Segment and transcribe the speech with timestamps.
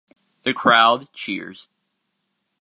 [0.41, 1.67] The crowd cheers.